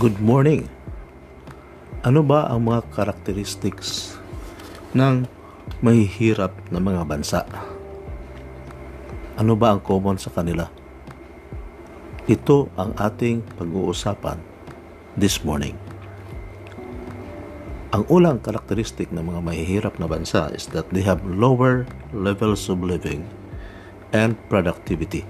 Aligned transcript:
Good 0.00 0.16
morning. 0.16 0.64
Ano 2.08 2.24
ba 2.24 2.48
ang 2.48 2.72
mga 2.72 2.88
characteristics 2.88 4.16
ng 4.96 5.28
mahihirap 5.84 6.56
na 6.72 6.80
mga 6.80 7.04
bansa? 7.04 7.44
Ano 9.36 9.60
ba 9.60 9.76
ang 9.76 9.84
common 9.84 10.16
sa 10.16 10.32
kanila? 10.32 10.72
Ito 12.24 12.72
ang 12.80 12.96
ating 12.96 13.44
pag-uusapan 13.60 14.40
this 15.20 15.44
morning. 15.44 15.76
Ang 17.92 18.08
ulang 18.08 18.40
karakteristik 18.40 19.12
ng 19.12 19.20
mga 19.20 19.40
mahihirap 19.44 20.00
na 20.00 20.08
bansa 20.08 20.48
is 20.56 20.64
that 20.72 20.88
they 20.96 21.04
have 21.04 21.20
lower 21.28 21.84
levels 22.16 22.72
of 22.72 22.80
living 22.80 23.28
and 24.16 24.32
productivity. 24.48 25.28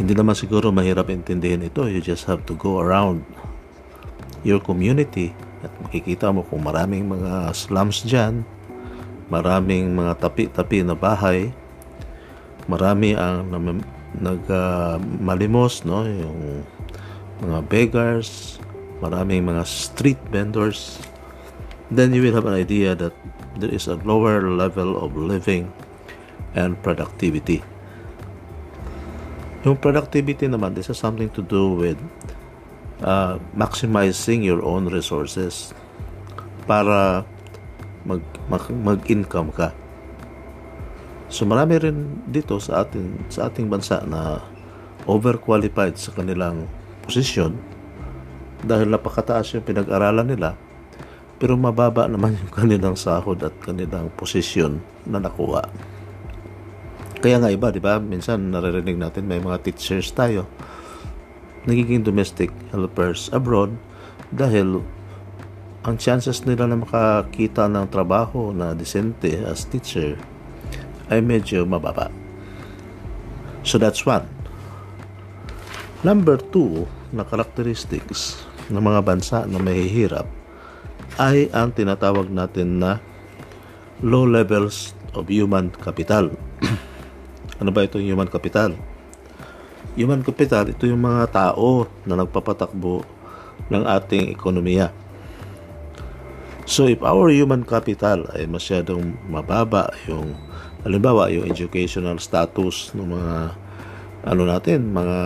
Hindi 0.00 0.16
naman 0.16 0.32
siguro 0.32 0.72
mahirap 0.72 1.12
intindihin 1.12 1.68
ito. 1.68 1.84
You 1.84 2.00
just 2.00 2.24
have 2.24 2.48
to 2.48 2.56
go 2.56 2.80
around 2.80 3.24
your 4.42 4.58
community 4.58 5.36
at 5.62 5.70
makikita 5.84 6.34
mo 6.34 6.42
kung 6.42 6.66
maraming 6.66 7.06
mga 7.06 7.54
slums 7.54 8.02
dyan, 8.02 8.42
maraming 9.30 9.94
mga 9.94 10.18
tapi-tapi 10.18 10.82
na 10.82 10.98
bahay, 10.98 11.54
marami 12.66 13.14
ang 13.14 13.46
nagmalimos, 14.18 15.82
uh, 15.82 15.86
no? 15.86 15.98
yung 16.06 16.66
mga 17.42 17.58
beggars, 17.70 18.58
maraming 18.98 19.46
mga 19.46 19.62
street 19.66 20.18
vendors, 20.30 20.98
then 21.90 22.10
you 22.10 22.22
will 22.22 22.34
have 22.34 22.46
an 22.46 22.58
idea 22.58 22.94
that 22.94 23.14
there 23.58 23.70
is 23.70 23.86
a 23.86 23.98
lower 24.02 24.50
level 24.50 24.98
of 24.98 25.14
living 25.14 25.70
and 26.54 26.78
productivity. 26.82 27.62
Yung 29.62 29.78
productivity 29.78 30.50
naman, 30.50 30.74
this 30.74 30.90
has 30.90 30.98
something 30.98 31.30
to 31.30 31.42
do 31.42 31.78
with 31.78 31.98
uh, 33.02 33.38
maximizing 33.54 34.42
your 34.42 34.62
own 34.66 34.90
resources 34.90 35.70
para 36.66 37.22
mag, 38.02 38.22
mag, 38.50 38.62
mag-income 38.70 39.54
ka. 39.54 39.70
So 41.32 41.46
marami 41.48 41.78
rin 41.80 42.26
dito 42.28 42.60
sa 42.60 42.84
ating 42.84 43.32
sa 43.32 43.48
ating 43.48 43.70
bansa 43.70 44.04
na 44.04 44.42
overqualified 45.08 45.96
sa 45.96 46.12
kanilang 46.12 46.68
posisyon 47.08 47.56
dahil 48.62 48.92
napakataas 48.92 49.56
yung 49.56 49.64
pinag-aralan 49.64 50.28
nila 50.28 50.54
pero 51.42 51.58
mababa 51.58 52.06
naman 52.06 52.36
yung 52.40 52.52
kanilang 52.54 52.94
sahod 52.94 53.42
at 53.42 53.50
kanilang 53.64 54.12
posisyon 54.14 54.78
na 55.02 55.18
nakuha. 55.18 55.66
Kaya 57.22 57.38
nga 57.38 57.54
iba, 57.54 57.70
di 57.70 57.78
ba? 57.78 58.02
Minsan 58.02 58.50
naririnig 58.50 58.98
natin 58.98 59.30
may 59.30 59.38
mga 59.38 59.62
teachers 59.62 60.10
tayo 60.10 60.50
nagiging 61.62 62.02
domestic 62.02 62.50
helpers 62.74 63.30
abroad 63.30 63.78
dahil 64.34 64.82
ang 65.86 65.94
chances 65.98 66.42
nila 66.42 66.66
na 66.66 66.82
makakita 66.82 67.70
ng 67.70 67.86
trabaho 67.86 68.50
na 68.50 68.74
desente 68.74 69.38
as 69.46 69.66
teacher 69.70 70.18
ay 71.06 71.22
medyo 71.22 71.62
mababa. 71.62 72.10
So 73.62 73.78
that's 73.78 74.02
one. 74.02 74.26
Number 76.02 76.34
two 76.34 76.90
na 77.14 77.22
characteristics 77.22 78.42
ng 78.66 78.82
mga 78.82 79.00
bansa 79.06 79.46
na 79.46 79.62
mahihirap 79.62 80.26
ay 81.22 81.46
ang 81.54 81.70
tinatawag 81.70 82.26
natin 82.34 82.82
na 82.82 82.98
low 84.02 84.26
levels 84.26 84.98
of 85.14 85.30
human 85.30 85.70
capital. 85.78 86.34
Ano 87.62 87.70
ba 87.70 87.86
itong 87.86 88.02
human 88.02 88.26
capital? 88.26 88.74
Human 89.94 90.26
capital, 90.26 90.74
ito 90.74 90.82
yung 90.90 91.06
mga 91.06 91.30
tao 91.30 91.86
na 92.02 92.18
nagpapatakbo 92.18 93.06
ng 93.70 93.86
ating 93.86 94.34
ekonomiya. 94.34 94.90
So 96.66 96.90
if 96.90 96.98
our 97.06 97.30
human 97.30 97.62
capital 97.62 98.26
ay 98.34 98.50
masyadong 98.50 99.14
mababa 99.30 99.94
yung 100.10 100.34
halimbawa 100.82 101.30
yung 101.30 101.46
educational 101.46 102.18
status 102.18 102.90
ng 102.98 103.14
mga 103.14 103.34
ano 104.26 104.42
natin, 104.42 104.90
mga 104.90 105.18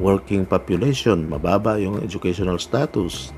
working 0.00 0.48
population, 0.48 1.28
mababa 1.28 1.76
yung 1.76 2.00
educational 2.00 2.56
status, 2.56 3.36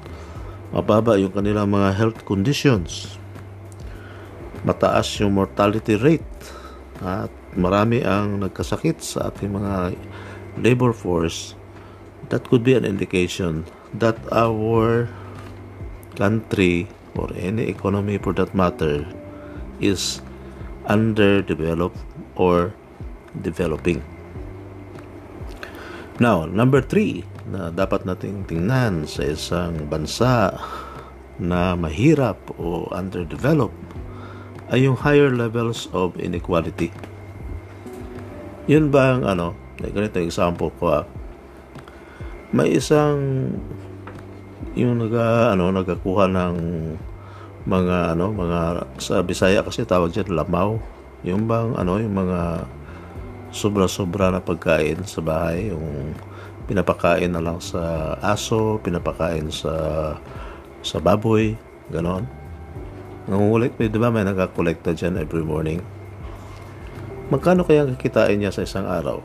mababa 0.70 1.18
yung 1.18 1.34
kanilang 1.34 1.74
mga 1.74 1.90
health 1.94 2.22
conditions, 2.22 3.18
mataas 4.62 5.10
yung 5.18 5.34
mortality 5.34 5.98
rate, 5.98 6.26
at 7.02 7.30
marami 7.54 8.04
ang 8.04 8.42
nagkasakit 8.42 9.00
sa 9.00 9.30
ating 9.32 9.54
mga 9.54 9.96
labor 10.60 10.92
force, 10.92 11.54
that 12.28 12.44
could 12.50 12.66
be 12.66 12.76
an 12.76 12.84
indication 12.84 13.64
that 13.96 14.18
our 14.34 15.08
country 16.18 16.90
or 17.16 17.30
any 17.38 17.70
economy 17.70 18.18
for 18.18 18.34
that 18.36 18.52
matter 18.52 19.06
is 19.80 20.20
underdeveloped 20.86 21.98
or 22.36 22.74
developing. 23.40 24.02
Now, 26.18 26.50
number 26.50 26.82
three 26.82 27.22
na 27.46 27.70
dapat 27.70 28.02
nating 28.02 28.50
tingnan 28.50 29.06
sa 29.06 29.22
isang 29.22 29.86
bansa 29.86 30.58
na 31.38 31.78
mahirap 31.78 32.36
o 32.58 32.90
underdeveloped 32.90 33.78
ay 34.74 34.84
yung 34.84 34.98
higher 34.98 35.30
levels 35.30 35.86
of 35.94 36.18
inequality. 36.18 36.90
Yun 38.68 38.92
ba 38.92 39.16
ang 39.16 39.24
ano, 39.24 39.56
ganito 39.80 40.20
example 40.20 40.68
ko 40.76 40.92
ah. 40.92 41.04
May 42.52 42.76
isang 42.76 43.16
yung 44.76 45.00
naga 45.00 45.56
ano 45.56 45.72
nagkakuha 45.72 46.28
ng 46.28 46.56
mga 47.64 48.12
ano 48.12 48.28
mga 48.28 48.60
sa 49.00 49.24
Bisaya 49.24 49.64
kasi 49.64 49.88
tawag 49.88 50.12
diyan 50.12 50.36
lamaw. 50.36 50.76
Yung 51.24 51.48
bang 51.48 51.80
ano 51.80 51.96
yung 51.96 52.12
mga 52.12 52.68
sobra-sobra 53.48 54.28
na 54.28 54.44
pagkain 54.44 55.00
sa 55.08 55.24
bahay, 55.24 55.72
yung 55.72 56.12
pinapakain 56.68 57.32
na 57.32 57.40
lang 57.40 57.64
sa 57.64 58.12
aso, 58.20 58.76
pinapakain 58.84 59.48
sa 59.48 59.72
sa 60.84 61.00
baboy, 61.00 61.56
ganon. 61.88 62.28
Nangungulit, 63.32 63.80
di 63.80 63.88
ba 63.96 64.12
may 64.12 64.28
nagkakolekta 64.28 64.92
dyan 64.92 65.16
every 65.16 65.40
morning? 65.40 65.80
Magkano 67.28 67.60
kaya 67.60 67.84
kikitain 67.84 68.40
niya 68.40 68.48
sa 68.48 68.64
isang 68.64 68.88
araw? 68.88 69.20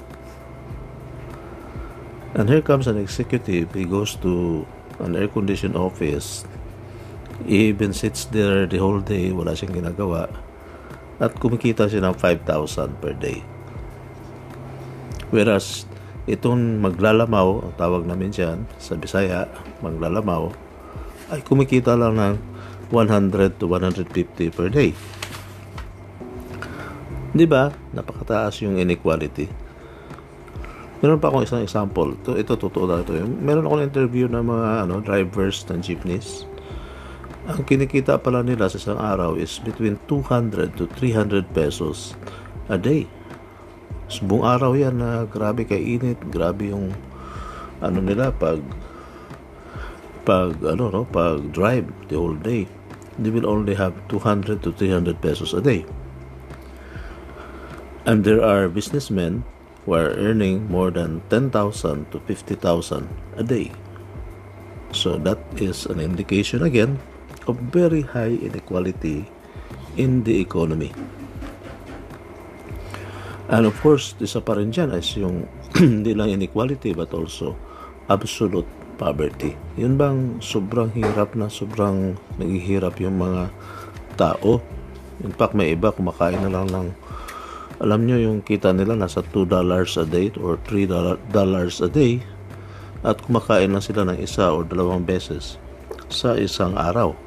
And 2.35 2.51
here 2.51 2.59
comes 2.59 2.83
an 2.91 2.99
executive. 2.99 3.71
He 3.71 3.87
goes 3.87 4.19
to 4.19 4.65
an 4.99 5.15
air-conditioned 5.15 5.79
office. 5.79 6.43
He 7.47 7.71
even 7.71 7.95
sits 7.95 8.27
there 8.27 8.67
the 8.67 8.75
whole 8.75 8.99
day. 8.99 9.31
Wala 9.31 9.55
siyang 9.55 9.79
ginagawa. 9.79 10.27
At 11.23 11.39
kumikita 11.39 11.87
siya 11.87 12.03
ng 12.03 12.19
5,000 12.19 12.99
per 12.99 13.15
day. 13.15 13.39
Whereas, 15.31 15.87
itong 16.27 16.83
maglalamaw, 16.83 17.71
ang 17.71 17.73
tawag 17.79 18.03
namin 18.03 18.35
dyan 18.35 18.67
sa 18.83 18.99
Bisaya, 18.99 19.47
maglalamaw, 19.79 20.51
ay 21.31 21.39
kumikita 21.39 21.95
lang 21.95 22.19
ng 22.19 22.35
100 22.91 23.63
to 23.63 23.71
150 23.71 24.11
per 24.51 24.67
day. 24.67 24.91
Di 27.33 27.49
ba? 27.49 27.73
Napakataas 27.97 28.61
yung 28.61 28.77
inequality. 28.77 29.49
Meron 31.01 31.17
pa 31.17 31.33
akong 31.33 31.43
isang 31.43 31.65
example. 31.65 32.13
Ito, 32.13 32.37
ito 32.37 32.53
totoo 32.55 32.85
na 32.85 33.01
ito. 33.01 33.17
Meron 33.25 33.65
akong 33.65 33.83
interview 33.83 34.29
ng 34.29 34.45
mga 34.45 34.69
ano, 34.87 35.01
drivers 35.01 35.65
ng 35.67 35.81
jeepneys. 35.81 36.45
Ang 37.49 37.65
kinikita 37.67 38.21
pala 38.21 38.39
nila 38.39 38.71
sa 38.71 38.79
isang 38.79 39.01
araw 39.01 39.35
is 39.35 39.59
between 39.65 39.99
200 40.07 40.79
to 40.79 40.87
300 40.95 41.43
pesos 41.51 42.15
a 42.71 42.79
day. 42.79 43.09
So, 44.07 44.23
buong 44.29 44.45
araw 44.47 44.77
yan 44.77 45.01
na 45.01 45.25
grabe 45.27 45.67
kainit, 45.67 46.21
grabe 46.31 46.71
yung 46.71 46.93
ano 47.83 47.99
nila 47.99 48.31
pag 48.31 48.63
pag 50.23 50.55
ano 50.63 50.87
no, 50.87 51.01
pag 51.03 51.51
drive 51.51 51.89
the 52.07 52.15
whole 52.15 52.37
day. 52.37 52.63
They 53.19 53.33
will 53.33 53.49
only 53.49 53.75
have 53.75 53.97
200 54.07 54.63
to 54.63 54.71
300 54.71 55.19
pesos 55.19 55.51
a 55.51 55.59
day. 55.59 55.83
And 58.03 58.27
there 58.27 58.43
are 58.43 58.67
businessmen 58.67 59.47
who 59.85 59.95
are 59.95 60.11
earning 60.19 60.67
more 60.67 60.91
than 60.91 61.23
10,000 61.31 62.11
to 62.11 62.19
50,000 62.19 63.07
a 63.39 63.43
day. 63.43 63.71
So 64.91 65.17
that 65.23 65.39
is 65.55 65.87
an 65.87 65.99
indication 65.99 66.63
again 66.63 66.99
of 67.47 67.57
very 67.71 68.03
high 68.03 68.35
inequality 68.35 69.27
in 69.95 70.23
the 70.23 70.39
economy. 70.39 70.91
And 73.47 73.67
of 73.67 73.75
course, 73.79 74.15
isa 74.19 74.39
pa 74.39 74.55
rin 74.55 74.71
dyan 74.71 74.95
is 74.95 75.15
yung 75.15 75.47
hindi 75.79 76.15
lang 76.15 76.31
inequality 76.31 76.95
but 76.95 77.11
also 77.11 77.55
absolute 78.07 78.67
poverty. 78.95 79.55
Yun 79.75 79.99
bang 79.99 80.19
sobrang 80.39 80.91
hirap 80.95 81.35
na 81.35 81.51
sobrang 81.51 82.15
naghihirap 82.39 82.99
yung 83.03 83.19
mga 83.19 83.51
tao. 84.15 84.63
In 85.23 85.33
fact, 85.35 85.55
may 85.55 85.75
iba 85.75 85.91
kumakain 85.91 86.39
na 86.39 86.51
lang 86.51 86.67
ng 86.71 86.87
alam 87.81 88.05
nyo 88.05 88.21
yung 88.21 88.45
kita 88.45 88.69
nila 88.69 88.93
nasa 88.93 89.25
$2 89.25 89.49
a 89.49 90.05
day 90.05 90.29
or 90.37 90.61
$3 90.61 90.93
a 91.81 91.89
day 91.89 92.21
at 93.01 93.17
kumakain 93.25 93.73
lang 93.73 93.81
sila 93.81 94.05
ng 94.05 94.19
isa 94.21 94.53
o 94.53 94.61
dalawang 94.61 95.01
beses 95.01 95.57
sa 96.13 96.37
isang 96.37 96.77
araw. 96.77 97.17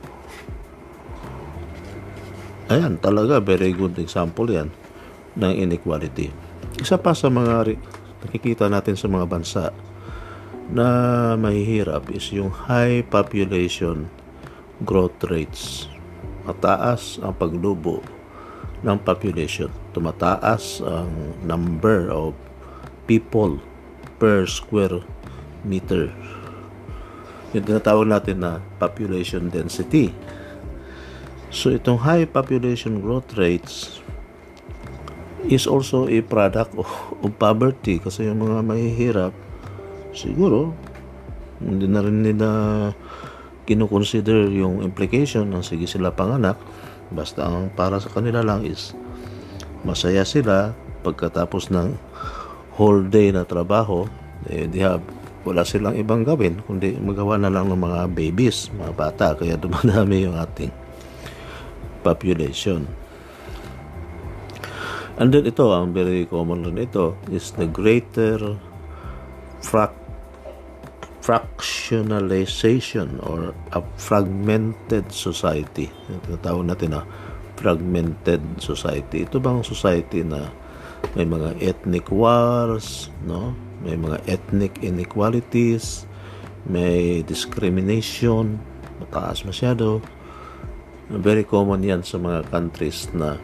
Ayan, 2.71 2.99
talaga 2.99 3.39
very 3.43 3.71
good 3.75 3.95
example 3.99 4.47
yan 4.51 4.71
ng 5.39 5.53
inequality. 5.55 6.31
Isa 6.79 6.99
pa 6.99 7.15
sa 7.15 7.31
mga 7.31 7.79
nakikita 8.27 8.67
natin 8.67 8.99
sa 8.99 9.07
mga 9.07 9.27
bansa 9.27 9.65
na 10.67 10.87
mahihirap 11.39 12.11
is 12.11 12.27
yung 12.35 12.51
high 12.51 13.07
population 13.07 14.11
growth 14.83 15.19
rates. 15.31 15.87
Mataas 16.43 17.23
ang 17.23 17.35
paglubo 17.39 18.03
ng 18.85 18.99
population. 19.01 19.73
Tumataas 19.97 20.85
ang 20.85 21.39
number 21.45 22.13
of 22.13 22.37
people 23.09 23.61
per 24.21 24.45
square 24.45 25.05
meter. 25.65 26.13
Yung 27.55 27.65
tinatawag 27.65 28.11
natin 28.11 28.43
na 28.45 28.61
population 28.77 29.49
density. 29.49 30.13
So 31.49 31.73
itong 31.73 32.05
high 32.05 32.29
population 32.29 33.01
growth 33.01 33.33
rates 33.39 34.03
is 35.47 35.65
also 35.65 36.11
a 36.11 36.21
product 36.27 36.75
of, 36.75 36.91
of 37.23 37.31
poverty 37.39 38.03
kasi 38.03 38.27
yung 38.27 38.43
mga 38.43 38.67
mahihirap 38.67 39.33
siguro 40.11 40.75
hindi 41.63 41.87
na 41.87 42.03
rin 42.03 42.19
nila 42.27 42.49
kinukonsider 43.65 44.51
yung 44.51 44.83
implication 44.83 45.47
ng 45.55 45.63
sige 45.63 45.87
sila 45.87 46.11
panganak 46.11 46.59
basta 47.11 47.47
ang 47.47 47.71
para 47.73 48.03
sa 48.03 48.11
kanila 48.11 48.43
lang 48.43 48.67
is 48.67 48.95
masaya 49.87 50.27
sila 50.27 50.75
pagkatapos 51.07 51.71
ng 51.71 51.95
whole 52.77 53.07
day 53.07 53.31
na 53.31 53.47
trabaho 53.47 54.05
eh, 54.51 54.67
di 54.67 54.83
have, 54.83 55.03
wala 55.47 55.63
silang 55.63 55.95
ibang 55.95 56.27
gawin 56.27 56.59
kundi 56.67 56.99
magawa 56.99 57.39
na 57.39 57.51
lang 57.51 57.71
ng 57.71 57.79
mga 57.79 58.01
babies 58.11 58.69
mga 58.75 58.93
bata. 58.95 59.27
Kaya 59.39 59.55
dumadami 59.63 60.27
yung 60.27 60.35
ating 60.35 60.75
population. 62.03 62.87
And 65.17 65.33
then 65.33 65.49
ito 65.49 65.73
ang 65.73 65.97
very 65.97 66.29
common 66.29 66.67
rin 66.67 66.77
ito 66.83 67.17
is 67.33 67.55
the 67.57 67.65
greater 67.65 68.59
frac 69.65 70.06
fractionalization 71.27 73.19
or 73.27 73.51
a 73.75 73.83
fragmented 73.99 75.11
society. 75.11 75.91
Tinatawag 76.31 76.71
natin 76.71 76.95
na 76.95 77.03
fragmented 77.59 78.39
society. 78.63 79.27
Ito 79.27 79.43
bang 79.43 79.67
society 79.67 80.23
na 80.23 80.55
may 81.19 81.27
mga 81.27 81.59
ethnic 81.59 82.15
wars, 82.15 83.11
no? 83.27 83.59
May 83.83 83.99
mga 83.99 84.23
ethnic 84.31 84.79
inequalities, 84.87 86.07
may 86.63 87.27
discrimination, 87.27 88.63
mataas 89.03 89.43
masyado. 89.43 89.99
Very 91.11 91.43
common 91.43 91.83
yan 91.83 92.07
sa 92.07 92.23
mga 92.23 92.47
countries 92.55 93.11
na 93.11 93.35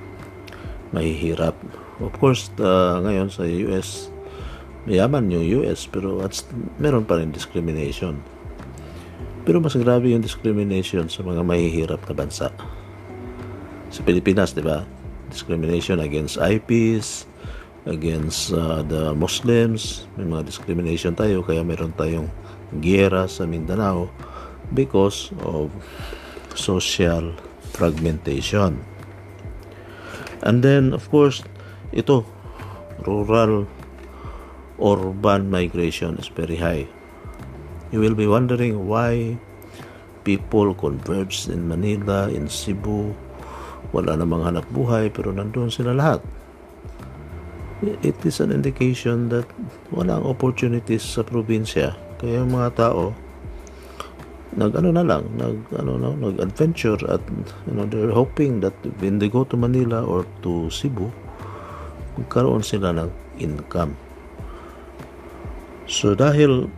mahihirap. 0.95 1.59
Of 1.99 2.15
course, 2.23 2.47
uh, 2.63 3.03
ngayon 3.03 3.27
sa 3.31 3.43
US, 3.43 4.07
mayaman 4.87 5.31
yung 5.31 5.63
US 5.63 5.87
pero 5.87 6.23
at 6.23 6.35
meron 6.83 7.07
pa 7.07 7.19
rin 7.19 7.31
discrimination. 7.31 8.19
Pero 9.43 9.59
mas 9.59 9.75
grabe 9.75 10.15
yung 10.15 10.23
discrimination 10.23 11.11
sa 11.11 11.27
mga 11.27 11.43
mahihirap 11.43 12.03
na 12.07 12.15
bansa. 12.15 12.49
Sa 13.91 14.01
Pilipinas, 14.07 14.55
di 14.55 14.63
ba? 14.63 14.87
Discrimination 15.29 15.99
against 15.99 16.39
IPs, 16.39 17.27
against 17.91 18.55
uh, 18.55 18.87
the 18.87 19.11
Muslims. 19.19 20.07
May 20.15 20.31
mga 20.31 20.47
discrimination 20.47 21.19
tayo 21.19 21.43
kaya 21.43 21.67
meron 21.67 21.91
tayong 21.99 22.31
giyera 22.79 23.27
sa 23.27 23.45
Mindanao 23.45 24.09
because 24.71 25.35
of 25.43 25.75
social 26.55 27.35
fragmentation. 27.75 28.79
And 30.43 30.63
then, 30.63 30.95
of 30.95 31.11
course, 31.11 31.43
ito, 31.91 32.27
rural 33.03 33.67
urban 34.81 35.51
migration 35.51 36.17
is 36.17 36.29
very 36.33 36.57
high. 36.57 36.89
You 37.93 38.01
will 38.01 38.17
be 38.17 38.25
wondering 38.25 38.89
why 38.89 39.37
people 40.25 40.73
converge 40.73 41.49
in 41.51 41.69
Manila, 41.69 42.31
in 42.31 42.49
Cebu, 42.49 43.13
wala 43.93 44.17
namang 44.17 44.49
hanap 44.49 44.65
buhay 44.73 45.13
pero 45.13 45.35
nandun 45.35 45.69
sila 45.69 45.93
lahat. 45.93 46.21
It 47.83 48.17
is 48.23 48.39
an 48.39 48.55
indication 48.55 49.29
that 49.35 49.45
walang 49.91 50.23
opportunities 50.23 51.03
sa 51.03 51.27
probinsya. 51.27 51.99
Kaya 52.23 52.47
yung 52.47 52.55
mga 52.55 52.79
tao 52.79 53.11
nag 54.53 54.77
ano 54.77 54.93
na 54.93 55.01
lang, 55.01 55.33
nag 55.35 55.65
ano 55.81 55.97
no, 55.97 56.13
nag 56.13 56.37
adventure 56.39 57.01
at 57.09 57.25
you 57.65 57.73
know 57.73 57.89
they're 57.89 58.13
hoping 58.13 58.61
that 58.61 58.77
when 59.01 59.17
they 59.17 59.27
go 59.27 59.49
to 59.49 59.57
Manila 59.57 60.05
or 60.05 60.29
to 60.45 60.69
Cebu 60.69 61.09
magkaroon 62.21 62.61
sila 62.61 62.93
ng 62.93 63.11
income. 63.41 63.97
So 65.93 66.17
dahil 66.17 66.73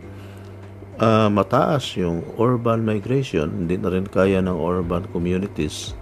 uh, 0.99 1.31
mataas 1.31 1.95
yung 1.95 2.27
urban 2.35 2.83
migration, 2.83 3.63
hindi 3.63 3.79
na 3.79 3.95
rin 3.95 4.11
kaya 4.11 4.43
ng 4.43 4.59
urban 4.59 5.07
communities 5.15 5.95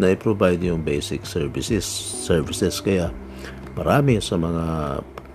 na 0.00 0.16
i-provide 0.16 0.64
yung 0.64 0.80
basic 0.80 1.28
services. 1.28 1.84
Services 2.24 2.80
kaya 2.80 3.12
marami 3.76 4.16
sa 4.24 4.40
mga 4.40 4.64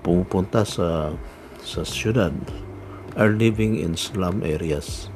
pumupunta 0.02 0.66
sa 0.66 1.14
sa 1.62 1.86
syudad 1.86 2.34
are 3.14 3.38
living 3.38 3.78
in 3.78 3.94
slum 3.94 4.42
areas 4.42 5.14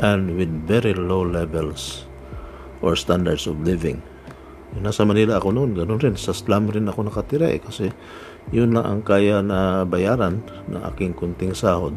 and 0.00 0.40
with 0.40 0.48
very 0.64 0.96
low 0.96 1.20
levels 1.20 2.08
or 2.80 2.96
standards 2.96 3.44
of 3.44 3.60
living. 3.60 4.00
Yung 4.76 4.86
nasa 4.86 5.02
Manila 5.02 5.42
ako 5.42 5.50
noon, 5.50 5.74
ganun 5.74 5.98
rin. 5.98 6.14
Sa 6.14 6.30
slum 6.30 6.70
rin 6.70 6.86
ako 6.86 7.10
nakatira 7.10 7.50
eh 7.50 7.58
kasi 7.58 7.90
yun 8.54 8.74
lang 8.74 8.86
ang 8.86 9.00
kaya 9.02 9.42
na 9.42 9.82
bayaran 9.82 10.42
ng 10.70 10.80
aking 10.94 11.14
kunting 11.14 11.54
sahod 11.54 11.94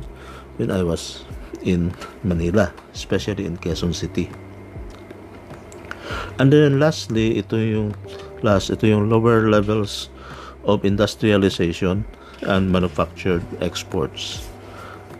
when 0.57 0.73
I 0.73 0.81
was 0.81 1.25
in 1.61 1.93
Manila, 2.25 2.73
especially 2.91 3.45
in 3.45 3.57
Quezon 3.61 3.93
City. 3.93 4.29
And 6.41 6.49
then 6.49 6.81
lastly, 6.81 7.37
ito 7.37 7.61
yung 7.61 7.93
last, 8.41 8.73
ito 8.73 8.89
yung 8.89 9.07
lower 9.07 9.47
levels 9.47 10.09
of 10.65 10.81
industrialization 10.81 12.03
and 12.43 12.73
manufactured 12.73 13.45
exports. 13.61 14.43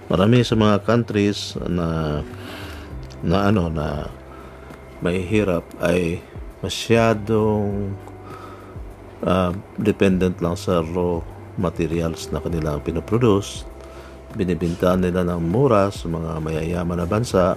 Marami 0.09 0.43
sa 0.43 0.57
mga 0.57 0.83
countries 0.83 1.55
na 1.69 2.19
na 3.23 3.47
ano 3.47 3.71
na 3.71 4.11
mahihirap 4.99 5.63
ay 5.79 6.19
masyadong 6.63 7.91
uh, 9.27 9.51
dependent 9.75 10.39
lang 10.39 10.55
sa 10.55 10.79
raw 10.79 11.19
materials 11.59 12.31
na 12.31 12.39
kanilang 12.39 12.81
pinoproduce. 12.81 13.67
Binibinta 14.33 14.97
nila 14.97 15.21
ng 15.27 15.43
mura 15.43 15.93
sa 15.93 16.09
mga 16.09 16.41
mayayaman 16.41 16.97
na 16.97 17.05
bansa 17.05 17.53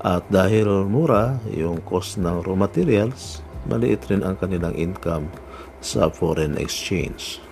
at 0.00 0.24
dahil 0.30 0.86
mura 0.86 1.36
yung 1.50 1.82
cost 1.84 2.16
ng 2.16 2.46
raw 2.46 2.56
materials, 2.56 3.44
maliit 3.66 4.06
rin 4.08 4.22
ang 4.22 4.38
kanilang 4.38 4.72
income 4.78 5.28
sa 5.82 6.08
foreign 6.08 6.56
exchange. 6.56 7.42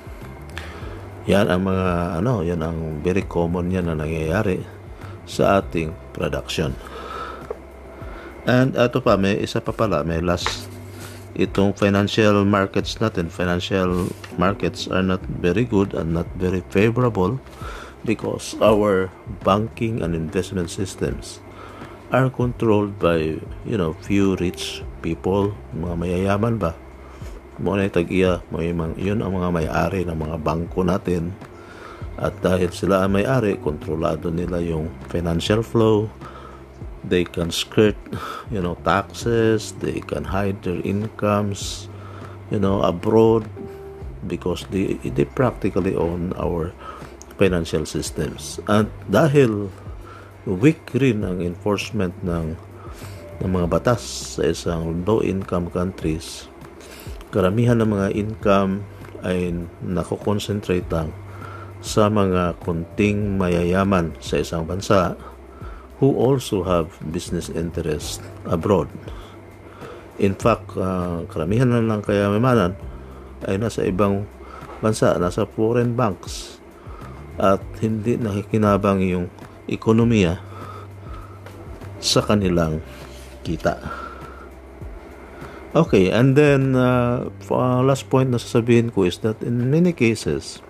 Yan 1.27 1.49
ang 1.49 1.67
mga 1.67 2.21
ano, 2.21 2.45
yan 2.45 2.61
ang 2.61 3.01
very 3.01 3.25
common 3.25 3.73
yan 3.73 3.89
na 3.89 3.97
nangyayari 3.97 4.61
sa 5.25 5.61
ating 5.61 5.93
production. 6.13 6.77
And 8.45 8.77
ito 8.77 9.01
pa, 9.01 9.17
may 9.17 9.41
isa 9.41 9.65
pa 9.65 9.73
pala, 9.73 10.05
may 10.05 10.21
last 10.21 10.69
itong 11.35 11.75
financial 11.75 12.45
markets 12.47 13.01
natin, 13.01 13.33
financial 13.33 14.13
markets 14.39 14.87
are 14.87 15.03
not 15.03 15.25
very 15.41 15.67
good 15.67 15.97
and 15.97 16.15
not 16.15 16.29
very 16.39 16.63
favorable 16.71 17.41
because 18.05 18.55
our 18.61 19.09
banking 19.43 20.05
and 20.05 20.13
investment 20.13 20.69
systems 20.69 21.41
are 22.13 22.29
controlled 22.31 23.01
by, 23.01 23.41
you 23.67 23.77
know, 23.81 23.97
few 24.05 24.37
rich 24.37 24.85
people, 25.01 25.57
mga 25.75 25.95
mayayaman 25.99 26.61
ba? 26.61 26.77
Mo 27.59 27.75
na 27.75 27.89
tag-iya, 27.89 28.45
yun 29.01 29.25
ang 29.25 29.33
mga 29.35 29.51
may-ari 29.51 30.01
ng 30.07 30.15
mga 30.15 30.37
bangko 30.43 30.85
natin. 30.85 31.33
At 32.15 32.39
dahil 32.39 32.71
sila 32.71 33.03
ang 33.03 33.19
may-ari, 33.19 33.59
kontrolado 33.59 34.31
nila 34.31 34.63
yung 34.63 34.91
financial 35.11 35.67
flow, 35.67 36.07
they 37.05 37.25
can 37.25 37.53
skirt 37.53 37.97
you 38.49 38.61
know 38.61 38.75
taxes 38.81 39.77
they 39.85 40.01
can 40.01 40.25
hide 40.25 40.57
their 40.65 40.81
incomes 40.83 41.89
you 42.49 42.59
know 42.59 42.81
abroad 42.81 43.45
because 44.27 44.65
they 44.73 44.97
they 45.05 45.25
practically 45.25 45.93
own 45.93 46.33
our 46.41 46.73
financial 47.37 47.85
systems. 47.85 48.63
At 48.71 48.89
dahil 49.11 49.69
weak 50.47 50.93
rin 50.97 51.25
ang 51.25 51.41
enforcement 51.41 52.15
ng 52.25 52.57
ng 53.43 53.51
mga 53.51 53.67
batas 53.67 54.03
sa 54.39 54.47
isang 54.47 55.03
low 55.03 55.19
income 55.19 55.67
countries 55.73 56.47
karamihan 57.35 57.83
ng 57.83 57.91
mga 57.91 58.09
income 58.15 58.87
ay 59.27 59.51
nako-concentrate 59.83 60.87
lang 60.87 61.11
sa 61.83 62.07
mga 62.07 62.55
kunting 62.63 63.35
mayayaman 63.35 64.15
sa 64.23 64.39
isang 64.39 64.63
bansa 64.63 65.19
who 66.05 66.13
also 66.21 66.61
have 66.61 66.93
business 67.09 67.49
interests 67.49 68.21
abroad. 68.45 68.93
In 70.21 70.37
fact, 70.37 70.77
uh, 70.77 71.25
karamihan 71.33 71.73
na 71.73 71.81
lang 71.81 72.05
kaya 72.05 72.29
kayamanan 72.29 72.77
ay 73.49 73.57
nasa 73.57 73.89
ibang 73.89 74.29
bansa, 74.85 75.17
nasa 75.17 75.49
foreign 75.49 75.97
banks 75.97 76.61
at 77.41 77.65
hindi 77.81 78.21
nakikinabang 78.21 79.01
yung 79.01 79.33
ekonomiya 79.65 80.45
sa 82.05 82.21
kanilang 82.21 82.85
kita. 83.41 83.81
Okay, 85.73 86.13
and 86.13 86.37
then 86.37 86.77
uh, 86.77 87.33
uh, 87.49 87.81
last 87.81 88.07
point 88.13 88.29
na 88.29 88.39
sasabihin 88.39 88.93
ko 88.93 89.09
is 89.09 89.19
that 89.25 89.41
in 89.43 89.73
many 89.73 89.91
cases, 89.91 90.61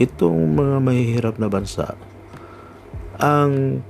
itong 0.00 0.56
mga 0.56 0.82
mahihirap 0.82 1.36
na 1.36 1.46
bansa 1.46 1.94
ang 3.20 3.80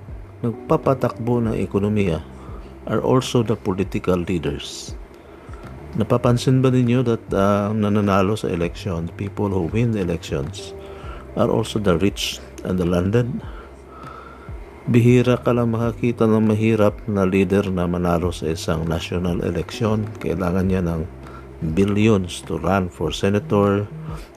nagpapatakbo 0.46 1.42
ng 1.42 1.54
ekonomiya 1.58 2.22
are 2.86 3.02
also 3.02 3.42
the 3.42 3.58
political 3.58 4.16
leaders. 4.16 4.94
Napapansin 5.96 6.60
ba 6.60 6.70
ninyo 6.70 7.02
that 7.02 7.24
uh, 7.32 7.72
nananalo 7.72 8.36
sa 8.36 8.52
election, 8.52 9.10
people 9.16 9.48
who 9.48 9.66
win 9.72 9.96
the 9.96 10.00
elections 10.04 10.76
are 11.34 11.50
also 11.50 11.80
the 11.82 11.96
rich 11.98 12.38
and 12.62 12.78
the 12.78 12.86
landed? 12.86 13.26
Bihira 14.86 15.42
ka 15.42 15.50
lang 15.50 15.74
makakita 15.74 16.30
ng 16.30 16.46
mahirap 16.52 16.94
na 17.10 17.26
leader 17.26 17.66
na 17.74 17.90
manalo 17.90 18.30
sa 18.30 18.54
isang 18.54 18.86
national 18.86 19.42
election. 19.42 20.06
Kailangan 20.22 20.70
niya 20.70 20.86
ng 20.86 21.02
billions 21.74 22.38
to 22.46 22.60
run 22.62 22.86
for 22.86 23.10
senator, 23.10 23.82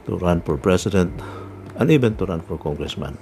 to 0.10 0.18
run 0.18 0.42
for 0.42 0.58
president, 0.58 1.14
and 1.78 1.94
even 1.94 2.18
to 2.18 2.26
run 2.26 2.42
for 2.42 2.58
congressman. 2.58 3.14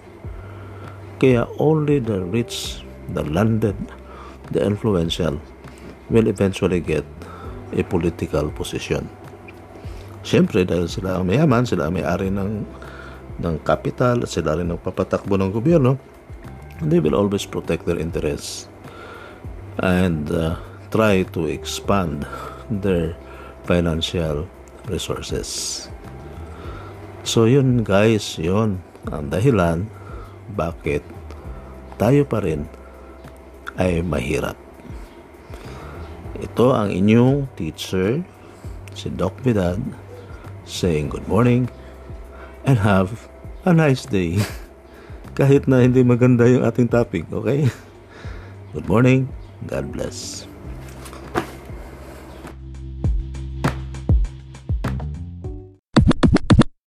Kaya 1.18 1.50
only 1.58 1.98
the 1.98 2.22
rich, 2.22 2.86
the 3.10 3.26
landed, 3.26 3.78
the 4.54 4.62
influential 4.62 5.42
will 6.14 6.30
eventually 6.30 6.80
get 6.80 7.04
a 7.74 7.82
political 7.84 8.54
position. 8.54 9.10
Siyempre, 10.22 10.68
dahil 10.68 10.86
sila 10.92 11.18
ang 11.18 11.26
mayaman, 11.28 11.66
sila 11.66 11.88
ang 11.88 11.98
may-ari 11.98 12.30
ng, 12.30 12.64
ng 13.42 13.56
capital, 13.64 14.24
at 14.24 14.30
sila 14.30 14.60
rin 14.60 14.70
ang 14.70 14.80
papatakbo 14.80 15.40
ng 15.40 15.52
gobyerno, 15.52 15.98
they 16.84 17.02
will 17.02 17.18
always 17.18 17.48
protect 17.48 17.88
their 17.90 17.98
interests 17.98 18.70
and 19.82 20.30
uh, 20.30 20.60
try 20.94 21.26
to 21.34 21.50
expand 21.50 22.28
their 22.70 23.18
financial 23.66 24.46
resources. 24.86 25.88
So 27.28 27.44
yun 27.50 27.84
guys, 27.84 28.40
yun 28.40 28.80
ang 29.12 29.32
dahilan 29.32 29.92
bakit 30.56 31.04
tayo 31.98 32.24
pa 32.24 32.40
rin 32.40 32.70
ay 33.78 34.02
mahirap. 34.02 34.58
Ito 36.38 36.74
ang 36.74 36.94
inyong 36.94 37.50
teacher, 37.58 38.22
si 38.94 39.10
Doc 39.10 39.38
Vidal, 39.42 39.82
saying 40.66 41.10
good 41.10 41.26
morning 41.26 41.70
and 42.66 42.78
have 42.82 43.28
a 43.66 43.74
nice 43.74 44.06
day. 44.06 44.42
Kahit 45.38 45.70
na 45.70 45.86
hindi 45.86 46.02
maganda 46.02 46.50
yung 46.50 46.66
ating 46.66 46.90
topic, 46.90 47.30
okay? 47.30 47.70
Good 48.74 48.90
morning. 48.90 49.30
God 49.70 49.94
bless. 49.94 50.47